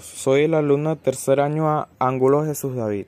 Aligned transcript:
Soy 0.00 0.42
el 0.42 0.54
alumno 0.54 0.96
de 0.96 1.00
tercer 1.00 1.38
año 1.38 1.68
a 1.68 1.88
Ángulo 2.00 2.44
Jesús 2.44 2.74
David. 2.74 3.06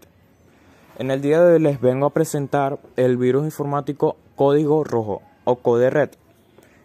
En 0.97 1.11
el 1.11 1.21
día 1.21 1.43
de 1.43 1.55
hoy 1.55 1.61
les 1.61 1.81
vengo 1.81 2.07
a 2.07 2.13
presentar 2.15 2.79
el 2.95 3.17
virus 3.17 3.47
informático 3.47 4.15
Código 4.37 4.85
Rojo 4.85 5.21
o 5.43 5.57
Code 5.57 5.91
Red 5.91 6.11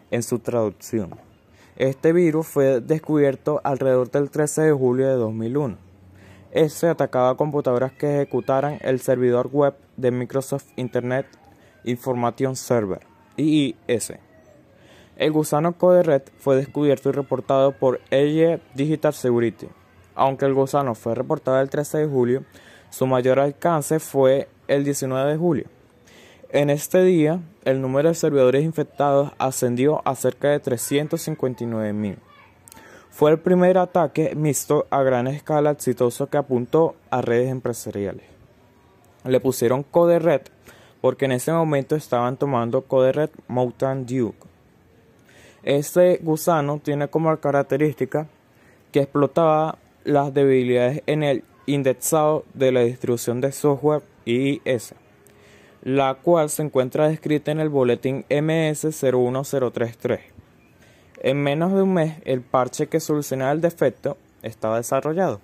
en 0.10 0.24
su 0.24 0.40
traducción. 0.40 1.12
Este 1.76 2.12
virus 2.12 2.48
fue 2.48 2.82
descubierto 2.82 3.62
alrededor 3.64 4.10
del 4.10 4.32
13 4.32 4.64
de 4.64 4.72
julio 4.72 5.08
de 5.08 5.14
2001. 5.14 5.78
Este 6.50 6.88
atacaba 6.88 7.38
computadoras 7.38 7.92
que 7.92 8.16
ejecutaran 8.16 8.80
el 8.82 9.00
servidor 9.00 9.50
web 9.52 9.76
de 9.96 10.10
Microsoft 10.10 10.66
Internet 10.76 11.28
Information 11.84 12.56
Server, 12.56 13.06
IIS. 13.38 14.14
El 15.18 15.32
gusano 15.32 15.78
Code 15.78 16.02
Red 16.02 16.24
fue 16.40 16.56
descubierto 16.56 17.10
y 17.10 17.12
reportado 17.12 17.74
por 17.74 18.02
EYE 18.10 18.60
Digital 18.74 19.14
Security 19.14 19.68
aunque 20.16 20.46
el 20.46 20.54
gusano 20.54 20.96
fue 20.96 21.16
reportado 21.16 21.60
el 21.60 21.70
13 21.70 22.00
de 22.00 22.08
julio, 22.08 22.44
su 22.90 23.08
mayor 23.08 23.40
alcance 23.40 24.00
fue 24.00 24.48
el 24.68 24.84
19 24.84 25.32
de 25.32 25.38
julio. 25.38 25.66
En 26.50 26.70
este 26.70 27.04
día, 27.04 27.40
el 27.66 27.82
número 27.82 28.10
de 28.10 28.16
servidores 28.16 28.64
infectados 28.64 29.32
ascendió 29.40 30.02
a 30.06 30.16
cerca 30.16 30.50
de 30.50 30.60
359 30.60 31.94
mil. 31.94 32.20
Fue 33.10 33.32
el 33.32 33.40
primer 33.40 33.78
ataque 33.78 34.36
mixto 34.36 34.86
a 34.90 35.02
gran 35.02 35.28
escala 35.28 35.72
exitoso 35.72 36.28
que 36.28 36.38
apuntó 36.38 36.96
a 37.10 37.22
redes 37.22 37.50
empresariales. 37.50 38.26
Le 39.24 39.40
pusieron 39.40 39.84
Code 39.84 40.20
Red 40.20 40.42
porque 41.02 41.26
en 41.26 41.34
ese 41.34 41.52
momento 41.52 41.96
estaban 41.96 42.38
tomando 42.38 42.84
Code 42.84 43.12
Red 43.12 43.30
Mountain 43.48 44.06
Dew. 44.06 44.34
Este 45.64 46.20
gusano 46.22 46.80
tiene 46.80 47.08
como 47.08 47.36
característica 47.38 48.28
que 48.92 49.02
explotaba 49.02 49.78
las 50.04 50.34
debilidades 50.34 51.04
en 51.06 51.24
el 51.24 51.44
indexado 51.66 52.46
de 52.54 52.72
la 52.72 52.82
distribución 52.82 53.42
de 53.42 53.52
software 53.52 54.02
IIS, 54.26 54.96
la 55.82 56.16
cual 56.16 56.50
se 56.50 56.64
encuentra 56.64 57.08
descrita 57.08 57.52
en 57.52 57.60
el 57.60 57.70
boletín 57.70 58.26
MS01033. 58.30 60.20
En 61.22 61.42
menos 61.42 61.74
de 61.74 61.82
un 61.82 61.94
mes, 61.94 62.18
el 62.26 62.42
parche 62.42 62.88
que 62.88 63.00
solucionaba 63.00 63.52
el 63.52 63.62
defecto 63.62 64.18
estaba 64.42 64.78
desarrollado. 64.78 65.40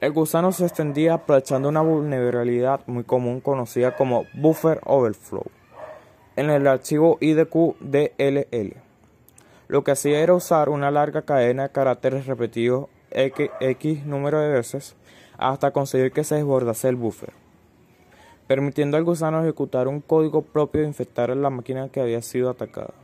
El 0.00 0.12
gusano 0.12 0.52
se 0.52 0.64
extendía 0.64 1.14
aprovechando 1.14 1.68
una 1.68 1.80
vulnerabilidad 1.80 2.80
muy 2.86 3.02
común 3.02 3.40
conocida 3.40 3.96
como 3.96 4.26
buffer 4.34 4.80
overflow 4.84 5.44
en 6.36 6.50
el 6.50 6.68
archivo 6.68 7.18
IDQ 7.20 7.80
DLL. 7.80 8.76
Lo 9.66 9.82
que 9.82 9.90
hacía 9.90 10.20
era 10.20 10.34
usar 10.34 10.68
una 10.68 10.92
larga 10.92 11.22
cadena 11.22 11.64
de 11.64 11.72
caracteres 11.72 12.26
repetidos 12.26 12.86
X, 13.10 14.06
número 14.06 14.40
de 14.40 14.48
veces 14.48 14.96
hasta 15.36 15.70
conseguir 15.70 16.12
que 16.12 16.24
se 16.24 16.34
desbordase 16.34 16.88
el 16.88 16.96
buffer, 16.96 17.32
permitiendo 18.46 18.96
al 18.96 19.04
gusano 19.04 19.42
ejecutar 19.42 19.86
un 19.86 20.00
código 20.00 20.42
propio 20.42 20.82
de 20.82 20.88
infectar 20.88 21.34
la 21.36 21.50
máquina 21.50 21.88
que 21.88 22.00
había 22.00 22.22
sido 22.22 22.50
atacada. 22.50 22.94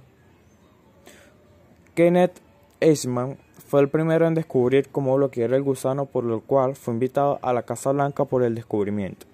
Kenneth 1.95 2.41
Eastman 2.81 3.39
fue 3.69 3.81
el 3.81 3.89
primero 3.89 4.27
en 4.27 4.35
descubrir 4.35 4.89
cómo 4.91 5.15
bloquear 5.17 5.53
el 5.53 5.63
gusano, 5.63 6.07
por 6.07 6.25
lo 6.25 6.41
cual 6.41 6.75
fue 6.75 6.95
invitado 6.95 7.39
a 7.41 7.53
la 7.53 7.63
Casa 7.63 7.93
Blanca 7.93 8.25
por 8.25 8.43
el 8.43 8.55
descubrimiento. 8.55 9.27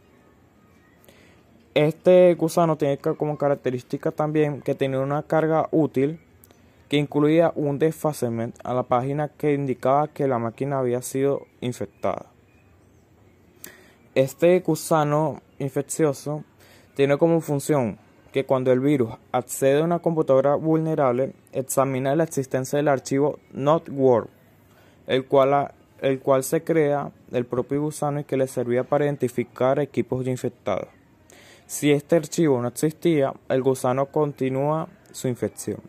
Este 1.75 2.35
gusano 2.35 2.77
tiene 2.77 2.99
como 2.99 3.39
característica 3.39 4.11
también 4.11 4.61
que 4.61 4.75
tenía 4.75 5.01
una 5.01 5.23
carga 5.23 5.69
útil 5.71 6.21
que 6.91 6.97
incluía 6.97 7.53
un 7.55 7.79
desfacement 7.79 8.59
a 8.65 8.75
la 8.75 8.83
página 8.83 9.29
que 9.29 9.55
indicaba 9.55 10.09
que 10.09 10.27
la 10.27 10.41
máquina 10.41 10.81
había 10.81 11.01
sido 11.03 11.47
infectada. 11.61 12.27
Este 14.17 14.59
gusano 14.59 15.41
infeccioso 15.61 16.43
tiene 16.97 17.17
como 17.17 17.41
función 17.41 17.97
que 18.33 18.45
cuando 18.45 18.73
el 18.73 18.81
virus 18.81 19.13
accede 19.31 19.81
a 19.81 19.85
una 19.85 20.01
computadora 20.01 20.57
vulnerable, 20.57 21.33
examina 21.53 22.17
la 22.17 22.25
existencia 22.25 22.77
del 22.77 22.89
archivo 22.89 23.39
NotWord, 23.53 24.27
el 25.07 25.27
cual, 25.27 25.73
el 26.01 26.19
cual 26.19 26.43
se 26.43 26.65
crea 26.65 27.13
el 27.31 27.47
propio 27.47 27.83
gusano 27.83 28.19
y 28.19 28.25
que 28.25 28.37
le 28.37 28.49
servía 28.49 28.83
para 28.83 29.05
identificar 29.05 29.79
equipos 29.79 30.27
infectados. 30.27 30.89
Si 31.67 31.93
este 31.93 32.17
archivo 32.17 32.61
no 32.61 32.67
existía, 32.67 33.33
el 33.49 33.63
gusano 33.63 34.07
continúa 34.07 34.89
su 35.13 35.29
infección. 35.29 35.81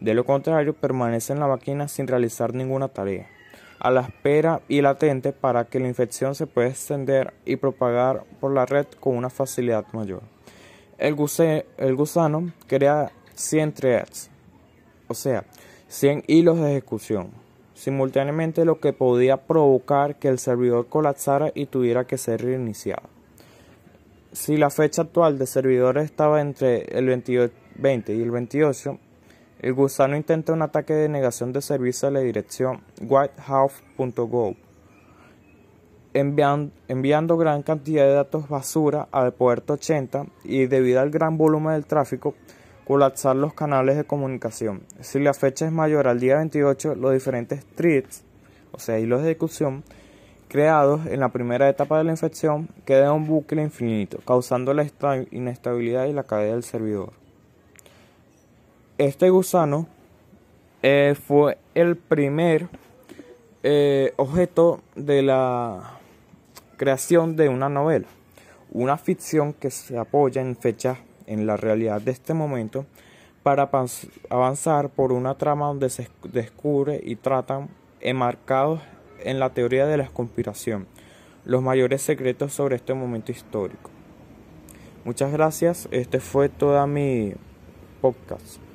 De 0.00 0.14
lo 0.14 0.24
contrario, 0.24 0.72
permanece 0.72 1.32
en 1.32 1.40
la 1.40 1.46
máquina 1.46 1.86
sin 1.86 2.06
realizar 2.06 2.54
ninguna 2.54 2.88
tarea, 2.88 3.28
a 3.78 3.90
la 3.90 4.00
espera 4.00 4.62
y 4.68 4.80
latente 4.80 5.32
para 5.32 5.64
que 5.64 5.78
la 5.78 5.88
infección 5.88 6.34
se 6.34 6.46
pueda 6.46 6.68
extender 6.68 7.34
y 7.44 7.56
propagar 7.56 8.24
por 8.40 8.52
la 8.52 8.64
red 8.64 8.86
con 8.98 9.16
una 9.16 9.28
facilidad 9.28 9.84
mayor. 9.92 10.22
El, 10.96 11.14
gusano 11.14 12.52
crea 12.66 13.10
100 13.34 13.72
threads, 13.72 14.30
o 15.08 15.14
sea, 15.14 15.44
100 15.88 16.24
hilos 16.26 16.58
de 16.60 16.72
ejecución, 16.72 17.30
simultáneamente 17.74 18.64
lo 18.64 18.80
que 18.80 18.92
podía 18.92 19.38
provocar 19.38 20.16
que 20.16 20.28
el 20.28 20.38
servidor 20.38 20.88
colapsara 20.88 21.52
y 21.54 21.66
tuviera 21.66 22.06
que 22.06 22.18
ser 22.18 22.42
reiniciado. 22.42 23.19
Si 24.32 24.56
la 24.56 24.70
fecha 24.70 25.02
actual 25.02 25.38
de 25.38 25.46
servidores 25.46 26.04
estaba 26.04 26.40
entre 26.40 26.82
el 26.96 27.06
20 27.06 28.14
y 28.14 28.22
el 28.22 28.30
28, 28.30 28.98
el 29.60 29.74
gusano 29.74 30.16
intenta 30.16 30.52
un 30.52 30.62
ataque 30.62 30.94
de 30.94 31.08
negación 31.08 31.52
de 31.52 31.60
servicio 31.60 32.06
a 32.06 32.12
la 32.12 32.20
dirección 32.20 32.80
whitehouse.gov, 33.00 34.54
enviando, 36.14 36.72
enviando 36.86 37.36
gran 37.36 37.64
cantidad 37.64 38.04
de 38.04 38.12
datos 38.12 38.48
basura 38.48 39.08
al 39.10 39.34
puerto 39.34 39.72
80 39.72 40.26
y 40.44 40.66
debido 40.66 41.00
al 41.00 41.10
gran 41.10 41.36
volumen 41.36 41.72
del 41.72 41.86
tráfico, 41.86 42.36
colapsar 42.86 43.34
los 43.34 43.52
canales 43.52 43.96
de 43.96 44.04
comunicación. 44.04 44.82
Si 45.00 45.18
la 45.18 45.34
fecha 45.34 45.66
es 45.66 45.72
mayor 45.72 46.06
al 46.06 46.20
día 46.20 46.36
28, 46.36 46.94
los 46.94 47.12
diferentes 47.12 47.66
threads, 47.74 48.22
o 48.70 48.78
sea, 48.78 49.00
hilos 49.00 49.22
de 49.22 49.32
ejecución, 49.32 49.82
creados 50.50 51.06
en 51.06 51.20
la 51.20 51.30
primera 51.30 51.68
etapa 51.68 51.96
de 51.96 52.04
la 52.04 52.10
infección, 52.10 52.68
quedan 52.84 53.06
en 53.06 53.12
un 53.12 53.26
bucle 53.28 53.62
infinito, 53.62 54.18
causando 54.26 54.74
la 54.74 54.84
inestabilidad 55.30 56.06
y 56.06 56.12
la 56.12 56.24
caída 56.24 56.52
del 56.52 56.64
servidor. 56.64 57.12
Este 58.98 59.30
gusano 59.30 59.86
eh, 60.82 61.16
fue 61.26 61.56
el 61.74 61.96
primer 61.96 62.68
eh, 63.62 64.12
objeto 64.16 64.80
de 64.96 65.22
la 65.22 65.98
creación 66.76 67.36
de 67.36 67.48
una 67.48 67.68
novela, 67.68 68.08
una 68.72 68.98
ficción 68.98 69.52
que 69.52 69.70
se 69.70 69.96
apoya 69.98 70.42
en 70.42 70.56
fechas 70.56 70.98
en 71.26 71.46
la 71.46 71.56
realidad 71.56 72.00
de 72.00 72.10
este 72.10 72.34
momento 72.34 72.86
para 73.44 73.70
avanzar 74.28 74.88
por 74.90 75.12
una 75.12 75.36
trama 75.36 75.68
donde 75.68 75.90
se 75.90 76.08
descubre 76.24 77.00
y 77.02 77.16
tratan 77.16 77.68
enmarcados 78.00 78.80
en 79.24 79.38
la 79.38 79.50
teoría 79.50 79.86
de 79.86 79.96
la 79.96 80.08
conspiración 80.08 80.86
los 81.44 81.62
mayores 81.62 82.02
secretos 82.02 82.52
sobre 82.52 82.76
este 82.76 82.94
momento 82.94 83.32
histórico. 83.32 83.90
Muchas 85.04 85.32
gracias, 85.32 85.88
este 85.90 86.20
fue 86.20 86.48
toda 86.48 86.86
mi 86.86 87.32
podcast. 88.00 88.69